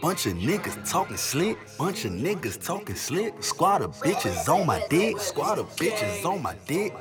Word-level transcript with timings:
Bunch 0.00 0.24
of 0.26 0.34
niggas 0.34 0.90
talking 0.90 1.18
slick, 1.18 1.58
bunch 1.76 2.06
of 2.06 2.12
niggas 2.12 2.64
talking 2.64 2.96
slick. 2.96 3.42
Squad 3.42 3.82
of 3.82 3.94
bitches 3.96 4.48
on 4.48 4.66
my 4.66 4.82
dick, 4.88 5.18
squad 5.18 5.58
of 5.58 5.68
bitches 5.76 6.24
on 6.24 6.42
my 6.42 6.56
dick. 6.66 6.94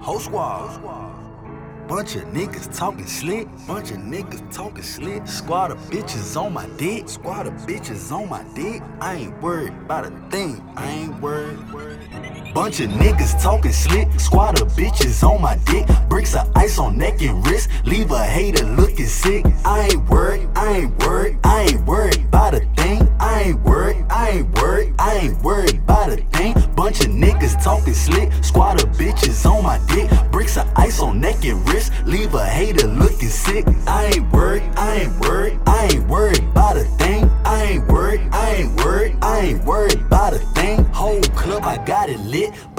Whole 0.00 0.18
squad. 0.18 0.82
Bunch 1.86 2.16
of 2.16 2.24
niggas 2.24 2.76
talking 2.76 3.06
slick, 3.06 3.46
bunch 3.68 3.92
of 3.92 3.98
niggas 3.98 4.52
talking 4.52 4.82
slick. 4.82 5.24
Squad 5.28 5.70
of 5.70 5.78
bitches 5.88 6.36
on 6.36 6.52
my 6.52 6.66
dick, 6.78 7.08
squad 7.08 7.46
of 7.46 7.52
bitches 7.68 8.10
on 8.10 8.28
my 8.28 8.42
dick. 8.56 8.82
I 9.00 9.14
ain't 9.14 9.40
worried 9.40 9.72
about 9.72 10.06
a 10.06 10.10
thing, 10.30 10.60
I 10.74 10.90
ain't 10.90 11.20
worried. 11.20 11.60
Bunch 12.52 12.80
of 12.80 12.90
niggas 12.90 13.40
talking 13.40 13.70
slick, 13.70 14.08
squad 14.18 14.60
of 14.60 14.72
bitches 14.72 15.22
on 15.22 15.40
my 15.40 15.56
dick. 15.66 15.86
Bricks 16.08 16.34
of 16.34 16.50
ice 16.56 16.78
on 16.78 16.98
neck 16.98 17.22
and 17.22 17.46
wrist, 17.46 17.68
leave 17.84 18.10
a 18.10 18.24
hater 18.24 18.64
Bricks 30.36 30.58
of 30.58 30.70
ice 30.76 31.00
on 31.00 31.18
neck 31.18 31.46
and 31.46 31.66
wrist, 31.66 31.90
leave 32.04 32.34
a 32.34 32.44
hater 32.44 32.86
looking 32.86 33.30
sick. 33.30 33.64
I 33.86 34.04
ain't 34.04 34.30
worried, 34.34 34.64
I 34.76 34.96
ain't 34.96 35.18
worried, 35.18 35.58
I 35.66 35.86
ain't 35.86 36.06
worried 36.08 36.44
about 36.50 36.76
a 36.76 36.84
thing. 37.00 37.24
I 37.46 37.62
ain't 37.62 37.75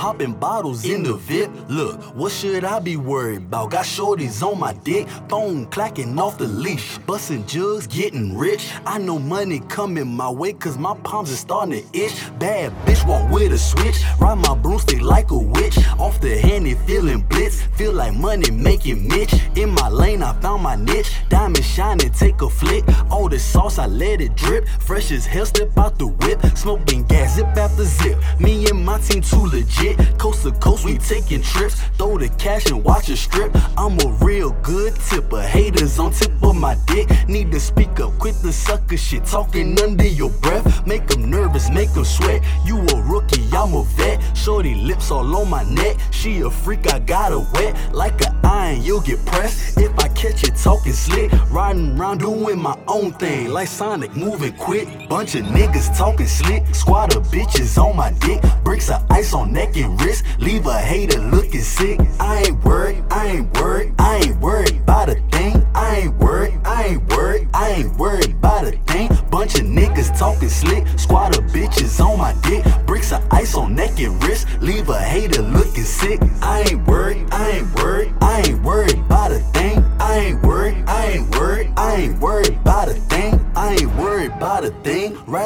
popping 0.07 0.31
bottles 0.31 0.85
in 0.85 1.03
the 1.03 1.15
VIP. 1.15 1.51
Look, 1.67 2.01
what 2.15 2.31
should 2.31 2.63
I 2.63 2.79
be 2.79 2.95
worried 2.95 3.39
about? 3.39 3.71
Got 3.71 3.83
shorties 3.83 4.41
on 4.41 4.57
my 4.57 4.71
dick, 4.71 5.05
phone 5.27 5.65
clacking 5.65 6.17
off 6.17 6.37
the 6.37 6.47
leash, 6.47 6.97
busting 6.99 7.45
jugs, 7.45 7.87
getting 7.87 8.37
rich. 8.37 8.71
I 8.85 8.99
know 8.99 9.19
money 9.19 9.59
coming 9.67 10.07
my 10.07 10.29
way, 10.29 10.53
cause 10.53 10.77
my 10.77 10.95
palms 11.03 11.29
are 11.33 11.35
starting 11.35 11.83
to 11.83 11.99
itch. 11.99 12.13
Bad 12.39 12.71
bitch 12.85 13.05
walk 13.05 13.29
with 13.29 13.51
a 13.51 13.57
switch, 13.57 13.97
ride 14.17 14.37
my 14.37 14.55
broomstick 14.55 15.01
like 15.01 15.31
a 15.31 15.37
witch. 15.37 15.77
Off 15.99 16.21
the 16.21 16.37
Henny, 16.37 16.75
feeling 16.87 17.19
blitz, 17.23 17.63
feel 17.75 17.91
like 17.91 18.13
money 18.13 18.49
making 18.49 19.09
Mitch. 19.09 19.33
In 19.57 19.71
my 19.71 19.89
lane, 19.89 20.23
I 20.23 20.31
found 20.39 20.63
my 20.63 20.77
niche, 20.77 21.11
diamond 21.27 21.65
shining, 21.65 22.11
take 22.13 22.41
a 22.41 22.49
flick. 22.49 22.85
All 23.11 23.27
the 23.27 23.39
sauce, 23.39 23.77
I 23.77 23.87
let 23.87 24.21
it 24.21 24.35
drip. 24.35 24.69
Fresh 24.79 25.11
as 25.11 25.25
hell, 25.25 25.45
step 25.45 25.77
out 25.77 25.99
the 25.99 26.07
whip, 26.07 26.39
smoking 26.55 27.03
gas, 27.07 27.35
zip 27.35 27.47
after 27.57 27.83
zip. 27.83 28.17
Me 28.39 28.65
and 28.69 28.85
my 28.85 28.99
team 28.99 29.21
too 29.21 29.45
legit, 29.47 29.96
coast 30.17 30.43
to 30.43 30.51
coast, 30.51 30.85
we 30.85 30.97
taking 30.97 31.41
trips. 31.41 31.75
Throw 31.97 32.17
the 32.17 32.29
cash 32.37 32.65
and 32.67 32.83
watch 32.83 33.09
it 33.09 33.17
strip. 33.17 33.51
I'm 33.77 33.99
a 33.99 34.09
real 34.21 34.51
good 34.61 34.95
tipper, 34.95 35.41
haters 35.41 35.99
on 35.99 36.11
tip 36.11 36.31
of 36.43 36.55
my 36.55 36.75
dick. 36.87 37.09
Need 37.27 37.51
to 37.51 37.59
speak 37.59 37.99
up, 37.99 38.17
quit 38.19 38.35
the 38.41 38.51
sucker 38.51 38.97
shit, 38.97 39.25
talking 39.25 39.79
under 39.81 40.07
your 40.07 40.29
breath. 40.29 40.85
Make 40.85 41.07
them 41.07 41.29
nervous, 41.29 41.69
make 41.69 41.91
them 41.93 42.05
sweat. 42.05 42.43
You 42.65 42.79
a 42.79 43.01
rookie, 43.01 43.47
I'm 43.51 43.73
a 43.73 43.83
vet. 43.83 44.21
Shorty 44.37 44.75
lips 44.75 45.11
all 45.11 45.35
on 45.35 45.49
my 45.49 45.63
neck. 45.63 45.97
She 46.11 46.41
a 46.41 46.49
freak, 46.49 46.91
I 46.93 46.99
got 46.99 47.31
her 47.31 47.45
wet. 47.53 47.93
Like 47.93 48.25
an 48.25 48.36
iron, 48.67 48.83
you'll 48.83 49.01
get 49.01 49.23
pressed. 49.25 49.77
If 49.77 49.97
I 49.99 50.07
catch 50.09 50.43
you 50.43 50.49
talking 50.49 50.93
slick, 50.93 51.31
riding 51.49 51.97
around 51.97 52.19
doing 52.19 52.59
my 52.59 52.77
own 52.87 53.13
thing. 53.13 53.49
Like 53.49 53.67
Sonic, 53.67 54.15
moving 54.15 54.53
quick. 54.53 54.87
Bunch 55.09 55.35
of 55.35 55.43
niggas 55.45 55.97
talking 55.97 56.27
slick. 56.27 56.63
Squad 56.73 57.15
of 57.15 57.23
bitches 57.27 57.81
on 57.81 57.95
my 57.95 58.11
dick. 58.25 58.41
Bricks 58.63 58.89
of 58.89 59.03
ice 59.09 59.33
on 59.33 59.53
neck 59.53 59.77
and 59.77 59.99
wrist. 60.01 60.23
Leave 60.39 60.65
a 60.67 60.79
hater 60.79 61.19
looking 61.19 61.61
sick. 61.61 61.99
I 62.19 62.43
ain't 62.47 62.63
worried, 62.63 63.03
I 63.09 63.27
ain't 63.27 63.57
worried 63.57 63.96
Squad 71.07 71.37
of 71.37 71.45
bitches 71.45 72.05
on 72.05 72.17
my 72.17 72.33
dick. 72.43 72.65
Bricks 72.85 73.13
of 73.13 73.25
ice 73.31 73.55
on 73.55 73.75
neck 73.75 73.97
and 74.01 74.21
wrist. 74.25 74.45
Leave 74.59 74.89
a 74.89 74.99
hater 74.99 75.41
looking 75.41 75.85
sick. 75.85 76.19
I 76.41 76.65
ain't 76.69 76.85
worried, 76.85 77.25
I 77.31 77.51
ain't 77.51 77.75
worried, 77.75 78.13
I 78.19 78.41
ain't 78.41 78.61
worried 78.61 78.76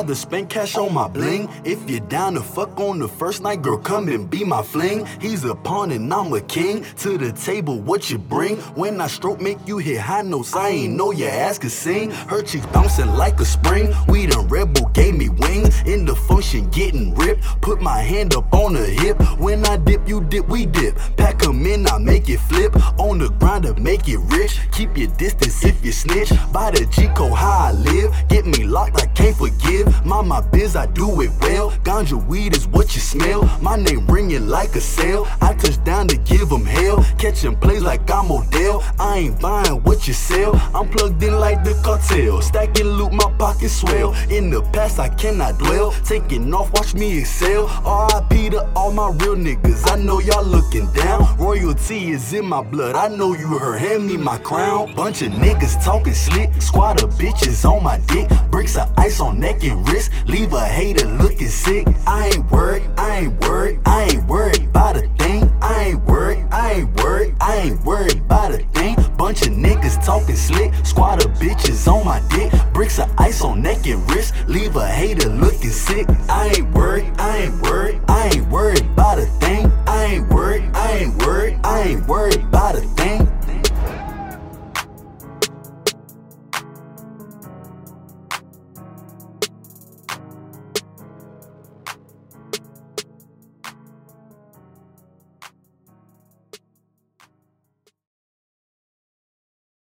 Rather 0.01 0.15
spend 0.15 0.49
cash 0.49 0.77
on 0.77 0.91
my 0.95 1.07
bling. 1.07 1.47
If 1.63 1.87
you're 1.87 1.99
down 1.99 2.33
to 2.33 2.41
fuck 2.41 2.79
on 2.79 2.97
the 2.97 3.07
first 3.07 3.43
night, 3.43 3.61
girl, 3.61 3.77
come 3.77 4.07
and 4.07 4.27
be 4.27 4.43
my 4.43 4.63
fling. 4.63 5.05
He's 5.19 5.43
a 5.43 5.53
pawn 5.53 5.91
and 5.91 6.11
I'm 6.11 6.33
a 6.33 6.41
king. 6.41 6.83
To 7.01 7.19
the 7.19 7.31
table, 7.31 7.79
what 7.79 8.09
you 8.09 8.17
bring? 8.17 8.57
When 8.73 8.99
I 8.99 9.05
stroke, 9.05 9.39
make 9.39 9.59
you 9.67 9.77
hit 9.77 9.99
high 9.99 10.23
notes. 10.23 10.55
I 10.55 10.69
ain't 10.69 10.95
know 10.95 11.11
your 11.11 11.29
ass 11.29 11.59
could 11.59 11.71
sing. 11.71 12.09
Her 12.09 12.41
cheeks 12.41 12.65
bouncing 12.73 13.09
like 13.09 13.39
a 13.39 13.45
spring. 13.45 13.93
We 14.07 14.25
done 14.25 14.47
Red 14.47 14.73
Bull 14.73 14.89
gave 14.89 15.13
me 15.15 15.29
wings. 15.29 15.79
In 15.85 16.05
the 16.05 16.15
function, 16.15 16.67
getting 16.71 17.13
ripped. 17.13 17.43
Put 17.61 17.79
my 17.79 18.01
hand 18.01 18.33
up 18.33 18.51
on 18.55 18.73
the 18.73 18.87
hip. 18.87 19.21
When 19.37 19.63
I 19.67 19.77
dip, 19.77 20.07
you 20.09 20.21
dip, 20.21 20.49
we 20.49 20.65
dip. 20.65 20.97
Pack 21.15 21.45
'em 21.45 21.63
in, 21.63 21.85
I 21.85 21.99
make 21.99 22.27
it 22.27 22.39
flip. 22.39 22.75
On 22.97 23.19
the 23.19 23.29
grind 23.29 23.65
to 23.65 23.75
make 23.91 24.07
it 24.07 24.19
rich. 24.37 24.53
Keep 24.71 24.95
your 24.97 25.11
distance 25.17 25.65
if 25.65 25.83
you 25.83 25.91
snitch. 25.91 26.31
By 26.53 26.71
the 26.71 26.85
G 26.85 27.07
code, 27.17 27.33
how 27.33 27.69
I 27.69 27.71
live. 27.73 28.09
Get 28.29 28.45
me 28.45 28.63
locked, 28.63 29.01
I 29.01 29.05
can't 29.07 29.35
forgive. 29.35 29.85
Mind 30.05 30.29
my 30.29 30.39
biz, 30.53 30.77
I 30.77 30.85
do 30.85 31.07
it 31.21 31.31
well. 31.41 31.71
Ganja 31.87 32.17
weed 32.29 32.55
is 32.55 32.67
what 32.67 32.95
you 32.95 33.01
smell. 33.01 33.41
My 33.61 33.75
name 33.75 34.07
ringing 34.07 34.47
like 34.47 34.75
a 34.75 34.81
sale. 34.81 35.27
I 35.41 35.53
touch 35.55 35.77
down 35.83 36.07
to 36.07 36.17
give 36.31 36.47
'em 36.53 36.65
hell. 36.65 36.97
Catching 37.17 37.57
plays 37.63 37.83
like 37.89 38.09
I'm 38.09 38.31
Odell. 38.31 38.77
I 38.97 39.11
ain't 39.23 39.41
buying 39.41 39.83
what 39.85 40.07
you 40.07 40.13
sell. 40.13 40.51
I'm 40.73 40.87
plugged 40.95 41.21
in 41.23 41.35
like 41.45 41.59
the 41.65 41.73
cartel. 41.85 42.41
Stacking 42.41 42.91
loot, 42.97 43.11
my 43.11 43.29
pockets 43.37 43.75
swell. 43.81 44.09
In 44.37 44.43
the 44.53 44.61
past, 44.75 44.99
I 44.99 45.09
cannot 45.21 45.53
dwell. 45.63 45.91
Taking 46.05 46.53
off, 46.53 46.71
watch 46.75 46.93
me 46.93 47.19
excel. 47.19 47.63
RIP 47.83 48.51
to 48.53 48.61
all 48.73 48.91
my 49.01 49.09
real 49.19 49.35
niggas. 49.47 49.81
I 49.91 49.95
know 50.05 50.19
y'all 50.27 50.45
looking 50.55 50.87
down. 50.93 51.19
Royalty 51.37 52.11
is 52.15 52.31
in 52.31 52.45
my 52.45 52.61
blood. 52.73 52.95
I 52.95 53.07
know 53.17 53.33
you 53.33 53.47
heard. 53.63 53.80
Hand 53.81 54.05
me 54.05 54.15
my 54.15 54.37
crown. 54.37 54.93
Bunch 54.93 55.23
of 55.23 55.31
niggas 55.31 55.83
talking 55.83 56.13
slick. 56.13 56.51
Squad 56.61 57.01
of 57.01 57.09
bitches 57.15 57.67
on 57.67 57.81
my 57.83 57.97
dick. 58.05 58.29
Bricks 58.51 58.77
of 58.77 58.87
ice 58.95 59.19
on 59.19 59.39
neck 59.39 59.63
and 59.63 59.89
wrist. 59.89 60.11
Leave 60.27 60.53
a 60.53 60.63
hater 60.63 61.07
looking 61.07 61.47
sick. 61.47 61.87
I 62.05 62.27
ain't 62.27 62.51
worried. 62.51 62.87
I 62.95 63.21
ain't 63.21 63.41
worried. 63.41 63.79
I 63.87 64.03
ain't 64.03 64.27
worried 64.27 64.65
about 64.65 64.97
a 64.97 65.07
thing. 65.17 65.51
I 65.63 65.85
ain't 65.85 66.05
worried. 66.05 66.45
I 66.51 66.73
ain't 66.73 66.93
worried. 66.93 67.35
I 67.41 67.55
ain't 67.55 67.83
worried 67.83 68.17
about 68.17 68.51
a 68.51 68.59
thing. 68.75 68.97
Bunch 69.17 69.41
of 69.47 69.53
niggas 69.53 70.05
talking 70.05 70.35
slick. 70.35 70.71
Squad 70.85 71.25
of 71.25 71.31
bitches 71.39 71.91
on 71.91 72.05
my 72.05 72.21
dick. 72.29 72.53
Bricks 72.73 72.99
of 72.99 73.11
ice 73.17 73.41
on 73.41 73.63
neck 73.63 73.87
and 73.87 74.07
wrist. 74.11 74.35
Leave 74.47 74.75
a 74.75 74.87
hater 74.87 75.27
looking 75.27 75.71
sick. 75.71 76.07
I 76.29 76.53
ain't 76.55 76.71
worried. 76.75 77.10